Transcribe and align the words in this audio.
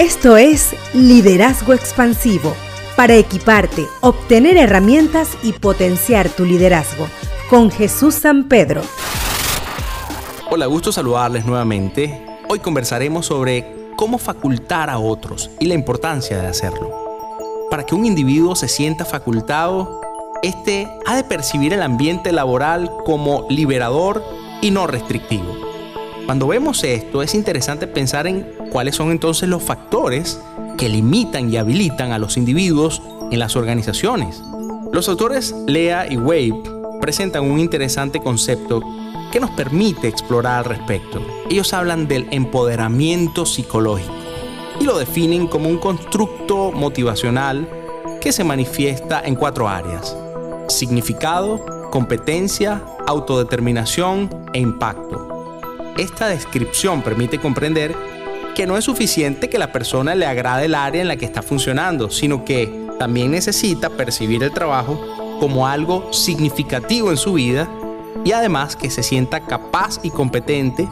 Esto 0.00 0.38
es 0.38 0.74
Liderazgo 0.94 1.74
Expansivo, 1.74 2.54
para 2.96 3.16
equiparte, 3.16 3.86
obtener 4.00 4.56
herramientas 4.56 5.36
y 5.42 5.52
potenciar 5.52 6.30
tu 6.30 6.46
liderazgo, 6.46 7.06
con 7.50 7.70
Jesús 7.70 8.14
San 8.14 8.48
Pedro. 8.48 8.80
Hola, 10.50 10.64
gusto 10.64 10.90
saludarles 10.90 11.44
nuevamente. 11.44 12.24
Hoy 12.48 12.60
conversaremos 12.60 13.26
sobre 13.26 13.90
cómo 13.94 14.16
facultar 14.16 14.88
a 14.88 14.98
otros 14.98 15.50
y 15.60 15.66
la 15.66 15.74
importancia 15.74 16.40
de 16.40 16.46
hacerlo. 16.46 16.90
Para 17.70 17.84
que 17.84 17.94
un 17.94 18.06
individuo 18.06 18.56
se 18.56 18.68
sienta 18.68 19.04
facultado, 19.04 20.00
este 20.42 20.88
ha 21.04 21.14
de 21.14 21.24
percibir 21.24 21.74
el 21.74 21.82
ambiente 21.82 22.32
laboral 22.32 22.90
como 23.04 23.44
liberador 23.50 24.24
y 24.62 24.70
no 24.70 24.86
restrictivo. 24.86 25.69
Cuando 26.30 26.46
vemos 26.46 26.84
esto, 26.84 27.22
es 27.22 27.34
interesante 27.34 27.88
pensar 27.88 28.28
en 28.28 28.46
cuáles 28.70 28.94
son 28.94 29.10
entonces 29.10 29.48
los 29.48 29.64
factores 29.64 30.40
que 30.78 30.88
limitan 30.88 31.52
y 31.52 31.56
habilitan 31.56 32.12
a 32.12 32.20
los 32.20 32.36
individuos 32.36 33.02
en 33.32 33.40
las 33.40 33.56
organizaciones. 33.56 34.40
Los 34.92 35.08
autores 35.08 35.52
Lea 35.66 36.06
y 36.08 36.16
Wave 36.16 36.62
presentan 37.00 37.50
un 37.50 37.58
interesante 37.58 38.20
concepto 38.20 38.80
que 39.32 39.40
nos 39.40 39.50
permite 39.50 40.06
explorar 40.06 40.58
al 40.58 40.64
respecto. 40.66 41.20
Ellos 41.50 41.72
hablan 41.72 42.06
del 42.06 42.28
empoderamiento 42.30 43.44
psicológico 43.44 44.14
y 44.78 44.84
lo 44.84 44.96
definen 45.00 45.48
como 45.48 45.68
un 45.68 45.78
constructo 45.78 46.70
motivacional 46.70 47.68
que 48.20 48.30
se 48.30 48.44
manifiesta 48.44 49.20
en 49.24 49.34
cuatro 49.34 49.68
áreas. 49.68 50.16
Significado, 50.68 51.90
competencia, 51.90 52.84
autodeterminación 53.08 54.30
e 54.52 54.60
impacto. 54.60 55.29
Esta 55.96 56.28
descripción 56.28 57.02
permite 57.02 57.38
comprender 57.38 57.94
que 58.54 58.66
no 58.66 58.76
es 58.76 58.84
suficiente 58.84 59.48
que 59.48 59.58
la 59.58 59.72
persona 59.72 60.14
le 60.14 60.26
agrade 60.26 60.66
el 60.66 60.74
área 60.74 61.02
en 61.02 61.08
la 61.08 61.16
que 61.16 61.24
está 61.24 61.42
funcionando, 61.42 62.10
sino 62.10 62.44
que 62.44 62.88
también 62.98 63.30
necesita 63.30 63.90
percibir 63.90 64.42
el 64.42 64.52
trabajo 64.52 65.00
como 65.40 65.66
algo 65.66 66.12
significativo 66.12 67.10
en 67.10 67.16
su 67.16 67.34
vida 67.34 67.68
y 68.24 68.32
además 68.32 68.76
que 68.76 68.90
se 68.90 69.02
sienta 69.02 69.40
capaz 69.40 69.98
y 70.02 70.10
competente 70.10 70.88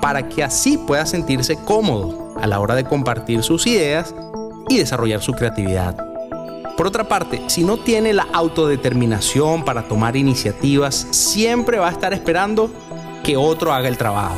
para 0.00 0.28
que 0.28 0.42
así 0.42 0.78
pueda 0.78 1.04
sentirse 1.04 1.56
cómodo 1.56 2.34
a 2.40 2.46
la 2.46 2.60
hora 2.60 2.74
de 2.74 2.84
compartir 2.84 3.42
sus 3.42 3.66
ideas 3.66 4.14
y 4.68 4.78
desarrollar 4.78 5.20
su 5.20 5.32
creatividad. 5.32 5.96
Por 6.76 6.86
otra 6.86 7.06
parte, 7.06 7.42
si 7.48 7.62
no 7.62 7.76
tiene 7.76 8.14
la 8.14 8.26
autodeterminación 8.32 9.66
para 9.66 9.86
tomar 9.86 10.16
iniciativas, 10.16 11.06
siempre 11.10 11.78
va 11.78 11.88
a 11.88 11.92
estar 11.92 12.14
esperando 12.14 12.70
que 13.22 13.36
otro 13.36 13.72
haga 13.72 13.88
el 13.88 13.96
trabajo. 13.96 14.36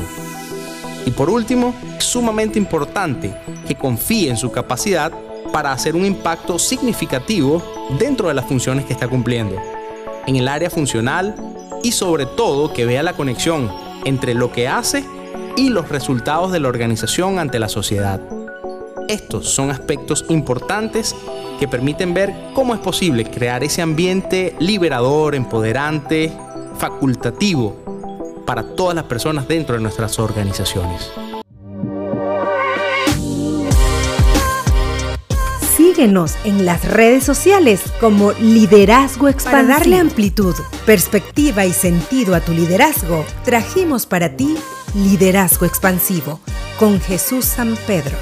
Y 1.04 1.10
por 1.10 1.30
último, 1.30 1.74
es 1.98 2.04
sumamente 2.04 2.58
importante 2.58 3.34
que 3.66 3.74
confíe 3.74 4.30
en 4.30 4.36
su 4.36 4.50
capacidad 4.50 5.12
para 5.52 5.72
hacer 5.72 5.96
un 5.96 6.04
impacto 6.04 6.58
significativo 6.58 7.62
dentro 7.98 8.28
de 8.28 8.34
las 8.34 8.46
funciones 8.46 8.84
que 8.84 8.92
está 8.92 9.08
cumpliendo, 9.08 9.56
en 10.26 10.36
el 10.36 10.48
área 10.48 10.70
funcional 10.70 11.34
y 11.82 11.92
sobre 11.92 12.26
todo 12.26 12.72
que 12.72 12.86
vea 12.86 13.02
la 13.02 13.14
conexión 13.14 13.70
entre 14.04 14.34
lo 14.34 14.52
que 14.52 14.68
hace 14.68 15.04
y 15.56 15.68
los 15.68 15.88
resultados 15.88 16.52
de 16.52 16.60
la 16.60 16.68
organización 16.68 17.38
ante 17.38 17.58
la 17.58 17.68
sociedad. 17.68 18.20
Estos 19.08 19.48
son 19.48 19.70
aspectos 19.70 20.24
importantes 20.28 21.14
que 21.58 21.68
permiten 21.68 22.14
ver 22.14 22.32
cómo 22.54 22.72
es 22.74 22.80
posible 22.80 23.24
crear 23.24 23.62
ese 23.62 23.82
ambiente 23.82 24.56
liberador, 24.58 25.34
empoderante, 25.34 26.32
facultativo 26.78 27.81
para 28.44 28.62
todas 28.62 28.94
las 28.94 29.04
personas 29.04 29.48
dentro 29.48 29.74
de 29.74 29.80
nuestras 29.82 30.18
organizaciones. 30.18 31.10
Síguenos 35.76 36.36
en 36.44 36.64
las 36.64 36.84
redes 36.88 37.22
sociales 37.22 37.82
como 38.00 38.32
Liderazgo 38.32 39.28
Expansivo. 39.28 39.68
Para 39.68 39.78
darle 39.78 39.98
amplitud, 39.98 40.54
perspectiva 40.86 41.64
y 41.66 41.72
sentido 41.72 42.34
a 42.34 42.40
tu 42.40 42.52
liderazgo, 42.52 43.24
trajimos 43.44 44.06
para 44.06 44.36
ti 44.36 44.56
Liderazgo 44.94 45.66
Expansivo 45.66 46.40
con 46.78 47.00
Jesús 47.00 47.44
San 47.44 47.76
Pedro. 47.86 48.16